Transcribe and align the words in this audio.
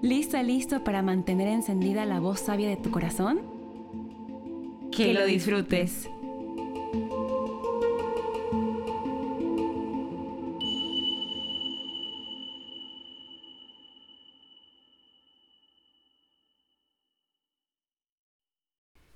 ¿Lista, 0.00 0.44
listo 0.44 0.84
para 0.84 1.02
mantener 1.02 1.48
encendida 1.48 2.04
la 2.04 2.20
voz 2.20 2.38
sabia 2.38 2.68
de 2.68 2.76
tu 2.76 2.92
corazón? 2.92 3.40
Que, 4.92 5.12
lo 5.12 5.26
disfrutes. 5.26 6.08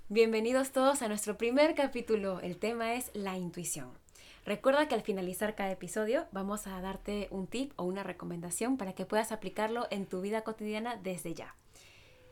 Bienvenidos 0.09 0.73
todos 0.73 1.01
a 1.03 1.09
nuestro 1.09 1.39
primer 1.39 1.77
capítulo. 1.77 2.41
El 2.41 2.57
tema 2.57 2.95
es 2.95 3.13
la 3.15 3.39
intuición. 3.39 4.02
Recuerda 4.45 4.89
que 4.89 4.97
al 4.97 5.03
finalizar 5.03 5.55
cada 5.55 5.71
episodio 5.71 6.27
vamos 6.33 6.67
a 6.67 6.81
darte 6.81 7.29
un 7.31 7.47
tip 7.47 7.73
o 7.77 7.85
una 7.85 8.03
recomendación 8.03 8.77
para 8.77 8.93
que 8.93 9.07
puedas 9.07 9.31
aplicarlo 9.31 9.87
en 9.91 10.07
tu 10.07 10.21
vida 10.21 10.43
cotidiana 10.43 10.97
desde 10.97 11.33
ya. 11.33 11.55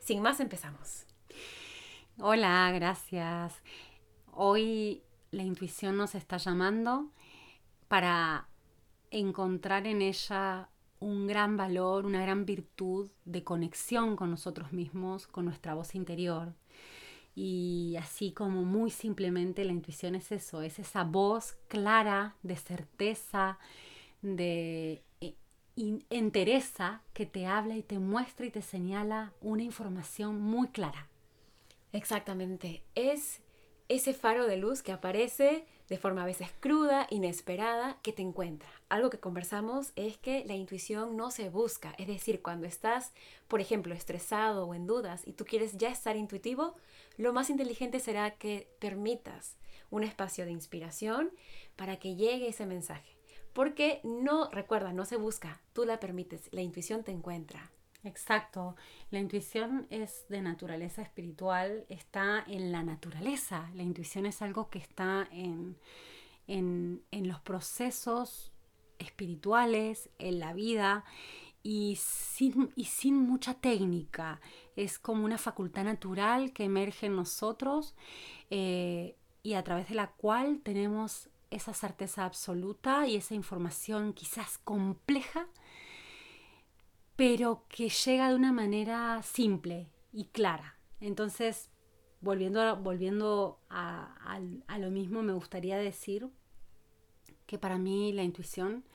Sin 0.01 0.21
más, 0.21 0.41
empezamos. 0.41 1.07
Hola, 2.19 2.71
gracias. 2.75 3.55
Hoy 4.33 5.03
la 5.31 5.45
intuición 5.45 5.97
nos 5.97 6.17
está 6.17 6.39
llamando 6.39 7.11
para 7.87 8.49
encontrar 9.13 9.87
en 9.87 10.03
ella 10.03 10.69
un 10.99 11.29
gran 11.29 11.57
valor, 11.57 12.07
una 12.07 12.23
gran 12.23 12.45
virtud 12.45 13.09
de 13.25 13.45
conexión 13.45 14.17
con 14.17 14.31
nosotros 14.31 14.73
mismos, 14.73 15.29
con 15.29 15.45
nuestra 15.45 15.75
voz 15.75 15.95
interior 15.95 16.55
y 17.43 17.97
así 17.97 18.33
como 18.33 18.65
muy 18.65 18.91
simplemente 18.91 19.65
la 19.65 19.73
intuición 19.73 20.15
es 20.15 20.31
eso, 20.31 20.61
es 20.61 20.79
esa 20.79 21.05
voz 21.05 21.57
clara 21.69 22.37
de 22.43 22.55
certeza, 22.55 23.59
de 24.21 25.03
eh, 25.23 25.37
entereza 26.11 27.01
que 27.15 27.25
te 27.25 27.47
habla 27.47 27.79
y 27.79 27.83
te 27.83 27.99
muestra 27.99 28.45
y 28.45 28.51
te 28.51 28.61
señala 28.61 29.33
una 29.41 29.63
información 29.63 30.39
muy 30.39 30.69
clara. 30.69 31.09
Exactamente, 31.95 32.83
es 32.95 33.41
ese 33.89 34.13
faro 34.13 34.47
de 34.47 34.59
luz 34.59 34.83
que 34.83 34.93
aparece 34.93 35.65
de 35.91 35.99
forma 35.99 36.23
a 36.23 36.27
veces 36.27 36.49
cruda, 36.61 37.09
inesperada, 37.11 37.99
que 38.03 38.13
te 38.13 38.23
encuentra. 38.23 38.69
Algo 38.89 39.11
que 39.11 39.19
conversamos 39.19 39.93
es 39.97 40.17
que 40.17 40.45
la 40.47 40.55
intuición 40.55 41.17
no 41.17 41.33
se 41.33 41.51
busca, 41.51 41.95
es 41.99 42.07
decir, 42.07 42.41
cuando 42.41 42.67
estás, 42.67 43.13
por 43.49 43.61
ejemplo, 43.61 43.93
estresado 43.93 44.67
o 44.67 44.75
en 44.75 44.87
dudas 44.87 45.27
y 45.27 45.33
tú 45.33 45.45
quieres 45.45 45.77
ya 45.77 45.91
estar 45.91 46.17
intuitivo, 46.17 46.77
lo 47.19 47.33
más 47.33 47.51
inteligente 47.51 47.99
será 47.99 48.31
que 48.31 48.69
permitas 48.79 49.57
un 49.91 50.05
espacio 50.05 50.45
de 50.45 50.53
inspiración 50.53 51.33
para 51.75 51.99
que 51.99 52.15
llegue 52.15 52.49
ese 52.49 52.67
mensaje. 52.67 53.17
Porque 53.53 54.01
no, 54.05 54.49
recuerda, 54.51 54.93
no 54.93 55.05
se 55.05 55.17
busca, 55.17 55.61
tú 55.73 55.85
la 55.85 55.99
permites, 55.99 56.49
la 56.53 56.63
intuición 56.63 57.03
te 57.03 57.11
encuentra. 57.11 57.73
Exacto. 58.03 58.77
La 59.11 59.19
intuición 59.19 59.87
es 59.91 60.25
de 60.29 60.41
naturaleza 60.41 61.03
espiritual, 61.03 61.85
está 61.89 62.45
en 62.47 62.73
la 62.73 62.83
naturaleza. 62.83 63.71
La 63.75 63.83
intuición 63.83 64.27
es 64.27 64.41
algo 64.41 64.71
que 64.71 64.79
está 64.79 65.29
en, 65.31 65.77
en, 66.47 67.29
los 67.29 67.41
procesos 67.41 68.53
espirituales, 68.99 70.09
en 70.19 70.41
la 70.41 70.55
vida 70.55 71.05
y 71.63 71.99
sin, 72.01 72.73
y 72.75 72.87
sin 72.87 73.17
mucha 73.17 73.55
técnica. 73.55 74.41
Es 74.77 74.99
como 74.99 75.25
una 75.25 75.39
facultad 75.39 75.85
natural 75.85 76.53
que 76.53 76.65
emerge 76.65 77.07
en 77.07 77.17
nosotros 77.17 77.95
eh, 78.49 79.17
y 79.43 79.55
a 79.55 79.63
través 79.63 79.91
de 79.91 79.95
la 79.95 80.13
cual 80.13 80.61
tenemos 80.63 81.29
esa 81.51 81.75
certeza 81.75 82.25
absoluta 82.25 83.07
y 83.07 83.17
esa 83.17 83.35
información 83.35 84.15
quizás 84.15 84.59
compleja 84.59 85.49
pero 87.21 87.67
que 87.69 87.91
llega 87.91 88.31
de 88.31 88.35
una 88.35 88.51
manera 88.51 89.23
simple 89.23 89.91
y 90.11 90.29
clara. 90.29 90.79
Entonces, 91.01 91.69
volviendo, 92.23 92.63
a, 92.63 92.73
volviendo 92.73 93.61
a, 93.69 94.39
lo 94.79 94.91
mismo, 94.91 95.23
me 95.23 95.35
gustaría 95.35 95.77
decir 95.77 96.31
que 97.45 97.59
para 97.59 97.77
mí 97.77 98.11
la 98.15 98.23
intuición 98.23 98.87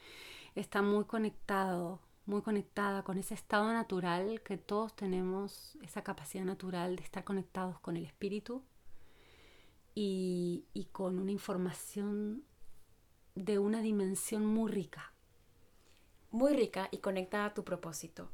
está 0.56 0.82
muy 0.82 1.06
conectado, 1.06 2.02
muy 2.26 2.42
conectada 2.42 3.04
con 3.04 3.20
ese 3.20 3.36
estado 3.36 3.72
natural 3.72 4.42
que 4.42 4.58
todos 4.58 4.96
tenemos, 4.96 5.78
esa 5.84 6.04
capacidad 6.04 6.46
natural 6.46 6.96
de 6.96 7.04
estar 7.04 7.24
conectados 7.24 7.80
con 7.80 7.96
el 7.96 8.06
espíritu 8.08 8.64
y, 9.94 10.66
y 10.74 10.86
con 10.86 11.20
una 11.20 11.32
información 11.32 12.44
de 13.36 13.60
una 13.60 13.82
dimensión 13.82 14.48
muy 14.48 14.72
rica 14.72 15.15
muy 16.36 16.54
rica 16.54 16.90
y 16.92 16.98
conectada 16.98 17.46
a 17.46 17.54
tu 17.54 17.64
propósito. 17.64 18.30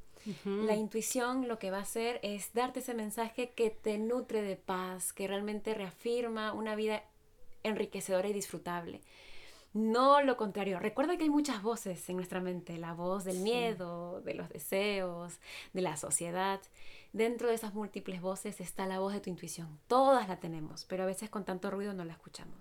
La 0.45 0.75
intuición 0.75 1.47
lo 1.47 1.57
que 1.57 1.71
va 1.71 1.77
a 1.77 1.81
hacer 1.81 2.19
es 2.21 2.53
darte 2.53 2.81
ese 2.81 2.93
mensaje 2.93 3.51
que 3.51 3.71
te 3.71 3.97
nutre 3.97 4.43
de 4.43 4.55
paz, 4.55 5.13
que 5.13 5.27
realmente 5.27 5.73
reafirma 5.73 6.53
una 6.53 6.75
vida 6.75 7.03
enriquecedora 7.63 8.27
y 8.27 8.33
disfrutable. 8.33 9.01
No 9.73 10.21
lo 10.21 10.37
contrario. 10.37 10.79
Recuerda 10.79 11.17
que 11.17 11.23
hay 11.23 11.29
muchas 11.29 11.63
voces 11.63 12.07
en 12.09 12.17
nuestra 12.17 12.41
mente. 12.41 12.77
La 12.77 12.93
voz 12.93 13.23
del 13.23 13.39
miedo, 13.39 14.21
de 14.21 14.33
los 14.33 14.49
deseos, 14.49 15.39
de 15.73 15.81
la 15.81 15.95
sociedad. 15.95 16.59
Dentro 17.13 17.47
de 17.47 17.55
esas 17.55 17.73
múltiples 17.73 18.21
voces 18.21 18.61
está 18.61 18.85
la 18.85 18.99
voz 18.99 19.13
de 19.13 19.21
tu 19.21 19.29
intuición. 19.29 19.79
Todas 19.87 20.27
la 20.27 20.39
tenemos, 20.39 20.85
pero 20.85 21.03
a 21.03 21.07
veces 21.07 21.29
con 21.29 21.45
tanto 21.45 21.71
ruido 21.71 21.93
no 21.93 22.03
la 22.03 22.13
escuchamos. 22.13 22.59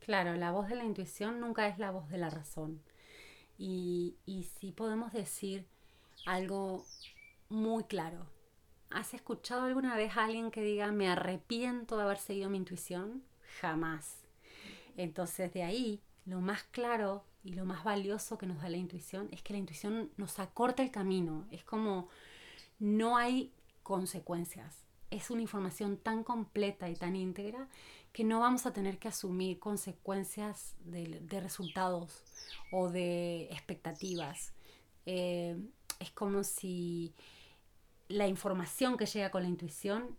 Claro, 0.00 0.34
la 0.34 0.50
voz 0.50 0.68
de 0.68 0.74
la 0.74 0.84
intuición 0.84 1.40
nunca 1.40 1.68
es 1.68 1.78
la 1.78 1.92
voz 1.92 2.08
de 2.08 2.18
la 2.18 2.30
razón. 2.30 2.82
Y, 3.64 4.16
y 4.26 4.42
sí 4.42 4.72
podemos 4.72 5.12
decir 5.12 5.64
algo 6.26 6.84
muy 7.48 7.84
claro. 7.84 8.26
¿Has 8.90 9.14
escuchado 9.14 9.62
alguna 9.62 9.96
vez 9.96 10.16
a 10.16 10.24
alguien 10.24 10.50
que 10.50 10.62
diga 10.62 10.90
me 10.90 11.08
arrepiento 11.08 11.96
de 11.96 12.02
haber 12.02 12.18
seguido 12.18 12.50
mi 12.50 12.58
intuición? 12.58 13.22
Jamás. 13.60 14.16
Entonces 14.96 15.52
de 15.52 15.62
ahí 15.62 16.00
lo 16.26 16.40
más 16.40 16.64
claro 16.72 17.22
y 17.44 17.52
lo 17.52 17.64
más 17.64 17.84
valioso 17.84 18.36
que 18.36 18.46
nos 18.46 18.60
da 18.60 18.68
la 18.68 18.78
intuición 18.78 19.28
es 19.30 19.42
que 19.42 19.52
la 19.52 19.60
intuición 19.60 20.10
nos 20.16 20.40
acorta 20.40 20.82
el 20.82 20.90
camino. 20.90 21.46
Es 21.52 21.62
como 21.62 22.08
no 22.80 23.16
hay 23.16 23.52
consecuencias. 23.84 24.74
Es 25.12 25.30
una 25.30 25.42
información 25.42 25.98
tan 25.98 26.24
completa 26.24 26.90
y 26.90 26.96
tan 26.96 27.14
íntegra 27.14 27.68
que 28.12 28.24
no 28.24 28.40
vamos 28.40 28.66
a 28.66 28.72
tener 28.72 28.98
que 28.98 29.08
asumir 29.08 29.58
consecuencias 29.58 30.74
de, 30.84 31.40
resultados 31.40 32.22
o 32.70 32.90
de 32.90 33.44
expectativas. 33.50 34.52
Eh, 35.06 35.56
es 35.98 36.10
como 36.10 36.44
si 36.44 37.14
la 38.08 38.26
información 38.28 38.96
que 38.96 39.06
llega 39.06 39.30
con 39.30 39.42
la 39.42 39.48
intuición 39.48 40.16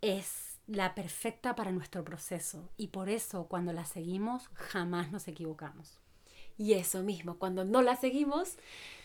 es 0.00 0.58
la 0.66 0.94
perfecta 0.94 1.54
para 1.54 1.70
nuestro 1.70 2.04
proceso 2.04 2.68
y 2.76 2.88
por 2.88 3.08
eso 3.08 3.46
cuando 3.46 3.72
la 3.72 3.84
seguimos 3.84 4.48
jamás 4.54 5.12
nos 5.12 5.28
equivocamos. 5.28 6.00
Y 6.58 6.72
eso 6.72 7.02
mismo, 7.02 7.38
cuando 7.38 7.64
no 7.64 7.82
la 7.82 7.96
seguimos, 7.96 8.56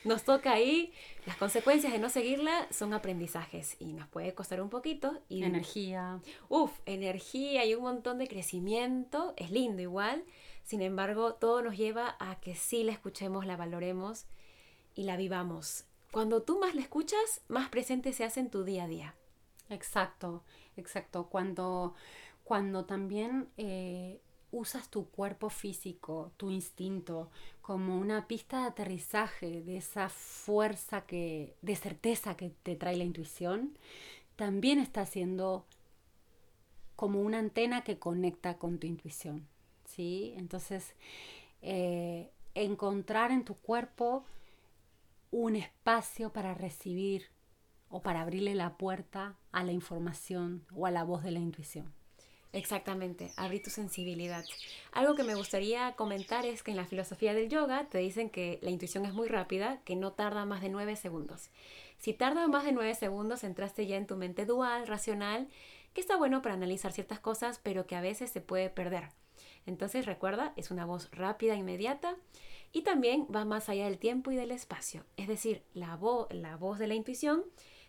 nos 0.03 0.23
toca 0.23 0.53
ahí, 0.53 0.93
las 1.25 1.35
consecuencias 1.35 1.91
de 1.91 1.99
no 1.99 2.09
seguirla 2.09 2.67
son 2.71 2.93
aprendizajes 2.93 3.75
y 3.79 3.93
nos 3.93 4.07
puede 4.07 4.33
costar 4.33 4.61
un 4.61 4.69
poquito. 4.69 5.19
Y, 5.27 5.43
energía. 5.43 6.21
Uf, 6.47 6.71
energía 6.85 7.65
y 7.65 7.75
un 7.75 7.83
montón 7.83 8.17
de 8.17 8.27
crecimiento, 8.27 9.33
es 9.35 9.51
lindo 9.51 9.81
igual, 9.81 10.23
sin 10.63 10.81
embargo, 10.81 11.33
todo 11.33 11.61
nos 11.61 11.77
lleva 11.77 12.15
a 12.19 12.39
que 12.39 12.55
sí 12.55 12.83
la 12.83 12.93
escuchemos, 12.93 13.45
la 13.45 13.57
valoremos 13.57 14.25
y 14.95 15.03
la 15.03 15.17
vivamos. 15.17 15.85
Cuando 16.11 16.43
tú 16.43 16.59
más 16.59 16.75
la 16.75 16.81
escuchas, 16.81 17.41
más 17.47 17.69
presente 17.69 18.13
se 18.13 18.23
hace 18.23 18.39
en 18.39 18.49
tu 18.49 18.63
día 18.63 18.85
a 18.85 18.87
día. 18.87 19.15
Exacto, 19.69 20.43
exacto. 20.77 21.27
Cuando, 21.29 21.95
cuando 22.43 22.85
también 22.85 23.49
eh, 23.57 24.21
usas 24.51 24.89
tu 24.89 25.09
cuerpo 25.09 25.49
físico, 25.49 26.31
tu 26.37 26.51
instinto, 26.51 27.31
como 27.61 27.97
una 27.97 28.27
pista 28.27 28.61
de 28.61 28.67
aterrizaje 28.67 29.61
de 29.61 29.77
esa 29.77 30.09
fuerza 30.09 31.05
que, 31.05 31.55
de 31.61 31.75
certeza 31.75 32.35
que 32.35 32.49
te 32.63 32.75
trae 32.75 32.97
la 32.97 33.03
intuición, 33.03 33.77
también 34.35 34.79
está 34.79 35.05
siendo 35.05 35.65
como 36.95 37.21
una 37.21 37.39
antena 37.39 37.83
que 37.83 37.97
conecta 37.97 38.57
con 38.57 38.77
tu 38.77 38.87
intuición. 38.87 39.47
¿sí? 39.85 40.33
Entonces, 40.37 40.93
eh, 41.61 42.31
encontrar 42.53 43.31
en 43.31 43.45
tu 43.45 43.55
cuerpo 43.55 44.25
un 45.31 45.55
espacio 45.55 46.33
para 46.33 46.53
recibir 46.53 47.29
o 47.89 48.01
para 48.01 48.21
abrirle 48.21 48.55
la 48.55 48.77
puerta 48.77 49.37
a 49.51 49.63
la 49.63 49.71
información 49.71 50.65
o 50.73 50.85
a 50.85 50.91
la 50.91 51.03
voz 51.03 51.23
de 51.23 51.31
la 51.31 51.39
intuición. 51.39 52.00
Exactamente, 52.53 53.31
abrir 53.37 53.63
tu 53.63 53.69
sensibilidad. 53.69 54.43
Algo 54.91 55.15
que 55.15 55.23
me 55.23 55.35
gustaría 55.35 55.93
comentar 55.93 56.45
es 56.45 56.63
que 56.63 56.71
en 56.71 56.77
la 56.77 56.85
filosofía 56.85 57.33
del 57.33 57.47
yoga 57.47 57.87
te 57.89 57.99
dicen 57.99 58.29
que 58.29 58.59
la 58.61 58.69
intuición 58.69 59.05
es 59.05 59.13
muy 59.13 59.29
rápida, 59.29 59.79
que 59.85 59.95
no 59.95 60.11
tarda 60.11 60.43
más 60.43 60.61
de 60.61 60.67
nueve 60.67 60.97
segundos. 60.97 61.49
Si 61.97 62.13
tarda 62.13 62.47
más 62.47 62.65
de 62.65 62.73
nueve 62.73 62.93
segundos, 62.93 63.45
entraste 63.45 63.87
ya 63.87 63.95
en 63.95 64.05
tu 64.05 64.17
mente 64.17 64.45
dual, 64.45 64.85
racional, 64.85 65.47
que 65.93 66.01
está 66.01 66.17
bueno 66.17 66.41
para 66.41 66.55
analizar 66.55 66.91
ciertas 66.91 67.21
cosas, 67.21 67.61
pero 67.63 67.87
que 67.87 67.95
a 67.95 68.01
veces 68.01 68.31
se 68.31 68.41
puede 68.41 68.69
perder. 68.69 69.09
Entonces 69.65 70.05
recuerda, 70.05 70.53
es 70.57 70.71
una 70.71 70.85
voz 70.85 71.09
rápida, 71.11 71.55
inmediata, 71.55 72.17
y 72.73 72.81
también 72.81 73.27
va 73.33 73.45
más 73.45 73.69
allá 73.69 73.85
del 73.85 73.97
tiempo 73.97 74.31
y 74.31 74.35
del 74.35 74.51
espacio. 74.51 75.05
Es 75.15 75.27
decir, 75.27 75.63
la, 75.73 75.97
la 76.31 76.57
voz 76.57 76.79
de 76.79 76.87
la 76.87 76.95
intuición 76.95 77.45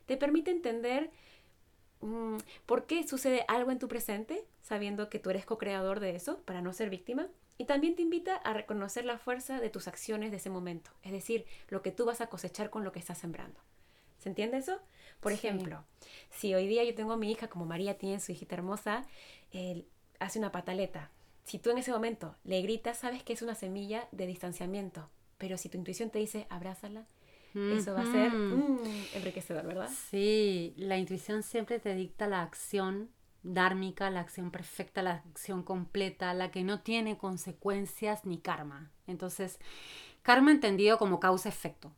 te 0.06 0.17
permite 0.17 0.50
entender 0.50 1.11
por 2.66 2.87
qué 2.87 3.06
sucede 3.06 3.44
algo 3.49 3.70
en 3.70 3.78
tu 3.78 3.88
presente, 3.88 4.44
sabiendo 4.60 5.08
que 5.08 5.19
tú 5.19 5.31
eres 5.31 5.46
co-creador 5.46 6.00
de 6.00 6.16
eso, 6.16 6.43
para 6.43 6.60
no 6.60 6.72
ser 6.72 6.90
víctima. 6.90 7.28
Y 7.58 7.66
también 7.66 7.94
te 7.94 8.02
invita 8.02 8.37
a 8.37 8.54
reconocer 8.54 9.04
la 9.04 9.19
fuerza 9.19 9.60
de 9.60 9.70
tus 9.70 9.87
acciones 9.87 10.31
de 10.31 10.38
ese 10.38 10.50
momento, 10.50 10.90
es 11.02 11.12
decir, 11.12 11.44
lo 11.69 11.82
que 11.82 11.93
tú 11.93 12.04
vas 12.04 12.20
a 12.20 12.28
cosechar 12.28 12.70
con 12.70 12.82
lo 12.82 12.93
que 12.93 12.99
estás 12.99 13.19
sembrando. 13.19 13.60
¿Se 14.19 14.28
entiende 14.28 14.56
eso? 14.56 14.81
Por 15.20 15.32
ejemplo, 15.32 15.84
si 16.31 16.54
hoy 16.54 16.66
día 16.66 16.82
yo 16.84 16.94
tengo 16.94 17.12
a 17.12 17.16
mi 17.16 17.31
hija, 17.31 17.49
como 17.49 17.66
María 17.66 17.99
tiene 17.99 18.20
su 18.20 18.32
hijita 18.32 18.55
hermosa, 18.55 19.05
hace 20.19 20.38
una 20.38 20.50
pataleta. 20.52 21.10
Si 21.44 21.58
tú 21.58 21.70
en 21.70 21.78
ese 21.78 21.93
momento 21.93 22.37
le 22.44 22.62
gritas, 22.62 22.98
sabes 22.98 23.22
que 23.22 23.32
es 23.32 23.43
una 23.43 23.55
semilla 23.55 24.08
de 24.12 24.26
distanciamiento. 24.26 25.10
Pero 25.38 25.58
si 25.58 25.69
tu 25.69 25.76
intuición 25.76 26.10
te 26.10 26.20
dice, 26.20 26.46
abrázala, 26.50 27.06
eso 27.54 27.94
va 27.94 28.02
a 28.02 28.12
ser 28.12 28.32
mm, 28.32 28.78
enriquecedor, 29.14 29.66
¿verdad? 29.66 29.90
Sí, 30.10 30.75
la 30.76 30.99
intuición 30.99 31.43
siempre 31.43 31.78
te 31.78 31.94
dicta 31.94 32.26
la 32.26 32.43
acción 32.43 33.10
dármica, 33.43 34.10
la 34.10 34.20
acción 34.20 34.50
perfecta, 34.50 35.02
la 35.02 35.22
acción 35.26 35.62
completa, 35.62 36.32
la 36.34 36.50
que 36.50 36.64
no 36.64 36.81
tiene 36.81 37.19
consecuencias 37.19 38.25
ni 38.25 38.38
karma. 38.38 38.93
Entonces, 39.06 39.58
karma 40.22 40.52
entendido 40.52 40.99
como 40.99 41.20
causa-efecto. 41.20 41.93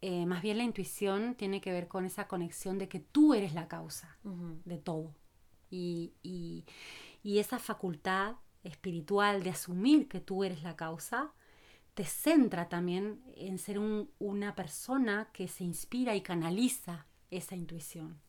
Eh, 0.00 0.26
más 0.26 0.42
bien 0.42 0.58
la 0.58 0.64
intuición 0.64 1.34
tiene 1.34 1.60
que 1.60 1.72
ver 1.72 1.88
con 1.88 2.04
esa 2.04 2.28
conexión 2.28 2.78
de 2.78 2.88
que 2.88 3.00
tú 3.00 3.34
eres 3.34 3.54
la 3.54 3.66
causa 3.66 4.16
de 4.64 4.78
todo. 4.78 5.14
Y, 5.70 6.14
y, 6.22 6.64
y, 7.22 7.40
esa 7.40 7.58
facultad 7.58 8.36
espiritual 8.62 9.42
de 9.42 9.50
asumir 9.50 10.08
que 10.08 10.20
tú 10.20 10.44
eres 10.44 10.62
la 10.62 10.76
causa 10.76 11.34
te 11.98 12.04
centra 12.04 12.68
también 12.68 13.20
en 13.34 13.58
ser 13.58 13.80
una 13.80 14.54
persona 14.54 15.30
que 15.32 15.48
se 15.48 15.64
inspira 15.64 16.14
y 16.14 16.20
canaliza 16.20 17.06
esa 17.32 17.56
intuición. 17.56 18.20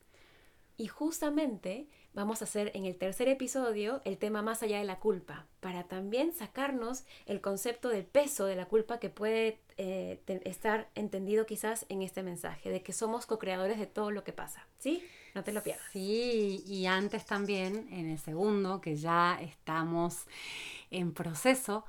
Y 0.76 0.88
justamente 0.88 1.88
vamos 2.16 2.42
a 2.42 2.46
hacer 2.46 2.72
en 2.74 2.88
el 2.88 2.96
tercer 2.96 3.28
episodio 3.28 4.02
el 4.06 4.18
tema 4.18 4.42
más 4.42 4.64
allá 4.64 4.80
de 4.80 4.86
la 4.86 4.98
culpa, 4.98 5.46
para 5.60 5.84
también 5.84 6.34
sacarnos 6.34 7.04
el 7.28 7.42
concepto 7.42 7.90
del 7.90 8.06
peso 8.06 8.46
de 8.46 8.56
la 8.56 8.66
culpa 8.66 9.00
que 9.00 9.12
puede 9.12 9.60
eh, 9.78 10.20
estar 10.46 10.90
entendido 10.96 11.46
quizás 11.46 11.86
en 11.90 12.02
este 12.02 12.24
mensaje, 12.24 12.72
de 12.72 12.82
que 12.82 12.92
somos 12.92 13.28
co-creadores 13.28 13.78
de 13.78 13.86
todo 13.86 14.10
lo 14.10 14.24
que 14.24 14.34
pasa. 14.34 14.66
¿Sí? 14.80 15.04
No 15.36 15.44
te 15.44 15.54
lo 15.54 15.62
pierdas. 15.62 15.86
Sí, 15.92 16.64
y 16.66 16.88
antes 16.88 17.24
también, 17.28 17.88
en 17.92 18.10
el 18.10 18.18
segundo, 18.18 18.82
que 18.82 18.96
ya 18.96 19.40
estamos 19.40 20.26
en 20.90 21.14
proceso, 21.14 21.86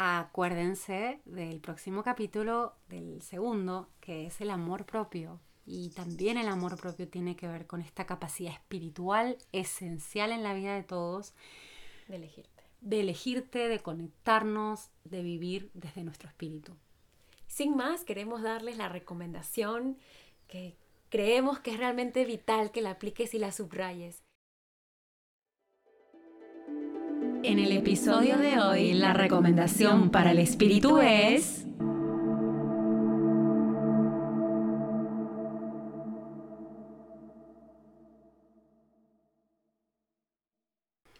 acuérdense 0.00 1.20
del 1.24 1.58
próximo 1.60 2.04
capítulo 2.04 2.76
del 2.88 3.20
segundo, 3.20 3.88
que 3.98 4.26
es 4.26 4.40
el 4.40 4.50
amor 4.50 4.86
propio. 4.86 5.40
Y 5.66 5.90
también 5.90 6.38
el 6.38 6.46
amor 6.46 6.78
propio 6.80 7.08
tiene 7.08 7.34
que 7.34 7.48
ver 7.48 7.66
con 7.66 7.80
esta 7.80 8.06
capacidad 8.06 8.52
espiritual 8.52 9.38
esencial 9.50 10.30
en 10.30 10.44
la 10.44 10.54
vida 10.54 10.76
de 10.76 10.84
todos. 10.84 11.34
De 12.06 12.14
elegirte. 12.14 12.62
De 12.80 13.00
elegirte, 13.00 13.66
de 13.66 13.80
conectarnos, 13.80 14.90
de 15.02 15.22
vivir 15.22 15.72
desde 15.74 16.04
nuestro 16.04 16.28
espíritu. 16.28 16.76
Sin 17.48 17.74
más, 17.74 18.04
queremos 18.04 18.42
darles 18.42 18.76
la 18.76 18.88
recomendación 18.88 19.98
que 20.46 20.76
creemos 21.08 21.58
que 21.58 21.72
es 21.72 21.76
realmente 21.76 22.24
vital 22.24 22.70
que 22.70 22.82
la 22.82 22.90
apliques 22.90 23.34
y 23.34 23.38
la 23.40 23.50
subrayes. 23.50 24.22
En 27.44 27.60
el 27.60 27.70
episodio 27.70 28.36
de 28.36 28.58
hoy, 28.58 28.94
la 28.94 29.12
recomendación 29.12 30.10
para 30.10 30.32
el 30.32 30.40
espíritu 30.40 30.98
es... 30.98 31.64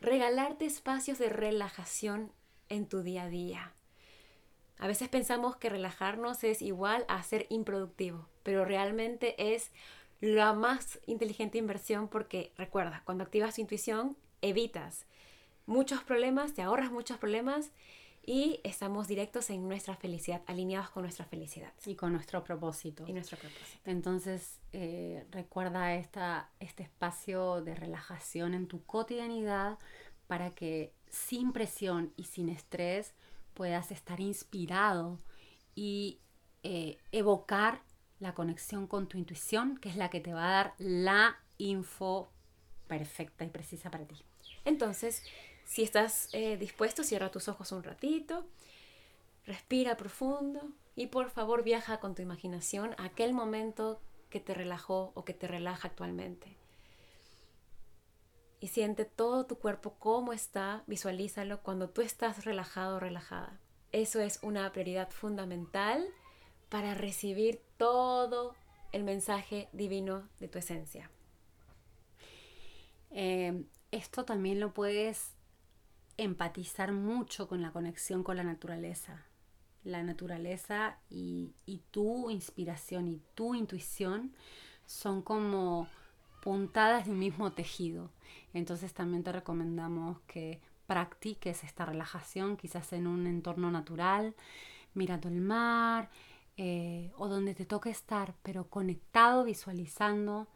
regalarte 0.00 0.64
espacios 0.64 1.18
de 1.18 1.28
relajación 1.28 2.32
en 2.68 2.88
tu 2.88 3.02
día 3.02 3.24
a 3.24 3.28
día. 3.28 3.74
A 4.78 4.86
veces 4.88 5.08
pensamos 5.08 5.56
que 5.56 5.68
relajarnos 5.68 6.42
es 6.44 6.62
igual 6.62 7.04
a 7.08 7.22
ser 7.22 7.46
improductivo, 7.50 8.28
pero 8.42 8.64
realmente 8.64 9.54
es 9.54 9.70
la 10.20 10.52
más 10.52 10.98
inteligente 11.06 11.58
inversión 11.58 12.08
porque 12.08 12.52
recuerda, 12.56 13.02
cuando 13.04 13.22
activas 13.22 13.54
tu 13.56 13.60
intuición, 13.60 14.16
evitas 14.40 15.06
muchos 15.68 16.02
problemas, 16.02 16.54
te 16.54 16.62
ahorras 16.62 16.90
muchos 16.90 17.18
problemas 17.18 17.70
y 18.24 18.60
estamos 18.64 19.06
directos 19.06 19.50
en 19.50 19.68
nuestra 19.68 19.96
felicidad, 19.96 20.42
alineados 20.46 20.90
con 20.90 21.02
nuestra 21.02 21.26
felicidad. 21.26 21.72
Y 21.86 21.94
con 21.94 22.12
nuestro 22.12 22.42
propósito. 22.42 23.04
Y 23.06 23.12
nuestro 23.12 23.38
propósito. 23.38 23.78
Entonces, 23.84 24.58
eh, 24.72 25.26
recuerda 25.30 25.94
esta, 25.94 26.50
este 26.58 26.82
espacio 26.82 27.62
de 27.62 27.74
relajación 27.74 28.54
en 28.54 28.66
tu 28.66 28.82
cotidianidad 28.84 29.78
para 30.26 30.54
que 30.54 30.92
sin 31.08 31.52
presión 31.52 32.12
y 32.16 32.24
sin 32.24 32.48
estrés 32.48 33.14
puedas 33.54 33.90
estar 33.90 34.20
inspirado 34.20 35.20
y 35.74 36.20
eh, 36.62 36.98
evocar 37.12 37.82
la 38.20 38.34
conexión 38.34 38.86
con 38.86 39.06
tu 39.06 39.16
intuición, 39.16 39.78
que 39.78 39.90
es 39.90 39.96
la 39.96 40.10
que 40.10 40.20
te 40.20 40.32
va 40.32 40.48
a 40.48 40.52
dar 40.52 40.74
la 40.78 41.38
info 41.58 42.30
perfecta 42.86 43.44
y 43.44 43.48
precisa 43.48 43.90
para 43.90 44.06
ti. 44.06 44.16
Entonces, 44.64 45.22
si 45.68 45.82
estás 45.82 46.30
eh, 46.32 46.56
dispuesto, 46.56 47.04
cierra 47.04 47.30
tus 47.30 47.46
ojos 47.46 47.72
un 47.72 47.82
ratito, 47.82 48.46
respira 49.44 49.98
profundo 49.98 50.62
y 50.96 51.08
por 51.08 51.28
favor 51.28 51.62
viaja 51.62 52.00
con 52.00 52.14
tu 52.14 52.22
imaginación 52.22 52.94
a 52.96 53.04
aquel 53.04 53.34
momento 53.34 54.00
que 54.30 54.40
te 54.40 54.54
relajó 54.54 55.12
o 55.14 55.26
que 55.26 55.34
te 55.34 55.46
relaja 55.46 55.88
actualmente. 55.88 56.56
Y 58.60 58.68
siente 58.68 59.04
todo 59.04 59.44
tu 59.44 59.58
cuerpo 59.58 59.96
cómo 59.98 60.32
está, 60.32 60.84
visualízalo 60.86 61.60
cuando 61.60 61.90
tú 61.90 62.00
estás 62.00 62.46
relajado 62.46 62.96
o 62.96 63.00
relajada. 63.00 63.60
Eso 63.92 64.20
es 64.20 64.38
una 64.42 64.72
prioridad 64.72 65.10
fundamental 65.10 66.02
para 66.70 66.94
recibir 66.94 67.60
todo 67.76 68.54
el 68.92 69.04
mensaje 69.04 69.68
divino 69.74 70.30
de 70.40 70.48
tu 70.48 70.58
esencia. 70.58 71.10
Eh, 73.10 73.64
esto 73.90 74.24
también 74.24 74.60
lo 74.60 74.72
puedes 74.72 75.37
empatizar 76.18 76.92
mucho 76.92 77.48
con 77.48 77.62
la 77.62 77.70
conexión 77.70 78.22
con 78.22 78.36
la 78.36 78.44
naturaleza. 78.44 79.24
La 79.84 80.02
naturaleza 80.02 80.98
y, 81.08 81.54
tu 81.90 82.28
inspiración 82.28 83.06
y 83.08 83.22
tu 83.34 83.54
intuición 83.54 84.34
son 84.84 85.22
como 85.22 85.86
puntadas 86.42 87.06
de 87.06 87.12
un 87.12 87.20
mismo 87.20 87.52
tejido. 87.52 88.10
Entonces 88.52 88.92
también 88.92 89.22
te 89.22 89.32
recomendamos 89.32 90.18
que 90.26 90.60
practiques 90.86 91.64
esta 91.64 91.86
relajación 91.86 92.56
quizás 92.56 92.92
en 92.92 93.06
un 93.06 93.26
entorno 93.26 93.70
natural, 93.70 94.34
mirando 94.94 95.28
el 95.28 95.40
mar 95.40 96.10
eh, 96.56 97.12
o 97.16 97.28
donde 97.28 97.54
te 97.54 97.64
toque 97.64 97.90
estar, 97.90 98.34
pero 98.42 98.68
conectado, 98.68 99.44
visualizando 99.44 100.48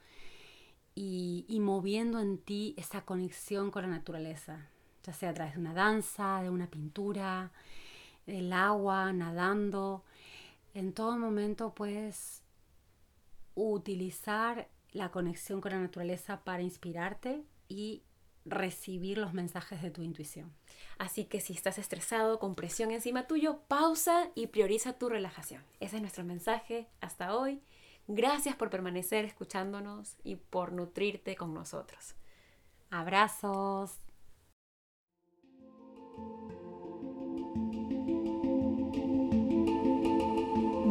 y, 0.95 1.47
y 1.49 1.61
moviendo 1.61 2.19
en 2.19 2.39
ti 2.39 2.75
esa 2.77 3.05
conexión 3.05 3.71
con 3.71 3.83
la 3.83 3.89
naturaleza 3.89 4.72
ya 5.03 5.13
sea 5.13 5.31
a 5.31 5.35
través 5.35 5.55
de 5.55 5.61
una 5.61 5.75
danza, 5.75 6.43
de 6.43 6.51
una 6.51 6.69
pintura, 6.69 7.51
del 8.27 8.53
agua, 8.53 9.13
nadando. 9.13 10.05
En 10.75 10.93
todo 10.93 11.19
momento 11.19 11.75
puedes 11.75 12.43
utilizar 13.55 14.69
la 14.93 15.11
conexión 15.11 15.61
con 15.61 15.73
la 15.73 15.81
naturaleza 15.81 16.45
para 16.45 16.63
inspirarte 16.63 17.43
y 17.69 18.03
recibir 18.45 19.19
los 19.19 19.33
mensajes 19.33 19.83
de 19.83 19.91
tu 19.91 20.03
intuición. 20.03 20.53
Así 20.99 21.25
que 21.25 21.41
si 21.41 21.53
estás 21.53 21.79
estresado, 21.79 22.39
con 22.39 22.55
presión 22.55 22.91
encima 22.91 23.27
tuyo, 23.27 23.61
pausa 23.69 24.31
y 24.35 24.49
prioriza 24.49 24.99
tu 24.99 25.09
relajación. 25.09 25.63
Ese 25.81 25.97
es 25.97 26.03
nuestro 26.03 26.25
mensaje 26.25 26.89
hasta 27.01 27.37
hoy. 27.37 27.61
Gracias 28.09 28.57
por 28.57 28.69
permanecer 28.69 29.25
escuchándonos 29.25 30.17
y 30.25 30.37
por 30.37 30.73
nutrirte 30.73 31.37
con 31.37 31.55
nosotros. 31.55 32.15
Abrazos. 32.91 33.93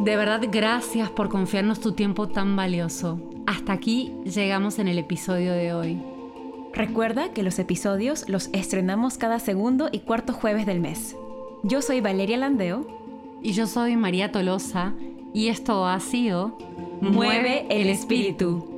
De 0.02 0.16
verdad, 0.16 0.40
gracias 0.50 1.10
por 1.10 1.28
confiarnos 1.28 1.78
tu 1.78 1.92
tiempo 1.92 2.26
tan 2.26 2.56
valioso. 2.56 3.20
Hasta 3.46 3.72
aquí 3.72 4.12
llegamos 4.24 4.80
en 4.80 4.88
el 4.88 4.98
episodio 4.98 5.52
de 5.52 5.74
hoy. 5.74 6.02
Recuerda 6.74 7.32
que 7.32 7.44
los 7.44 7.60
episodios 7.60 8.28
los 8.28 8.50
estrenamos 8.52 9.16
cada 9.16 9.38
segundo 9.38 9.90
y 9.92 10.00
cuarto 10.00 10.32
jueves 10.32 10.66
del 10.66 10.80
mes. 10.80 11.14
Yo 11.62 11.82
soy 11.82 12.00
Valeria 12.00 12.36
Landeo. 12.36 12.84
Y 13.44 13.52
yo 13.52 13.68
soy 13.68 13.96
María 13.96 14.32
Tolosa. 14.32 14.92
Y 15.32 15.48
esto 15.48 15.86
ha 15.86 16.00
sido 16.00 16.58
Mueve 17.00 17.66
el 17.70 17.88
espíritu. 17.88 18.71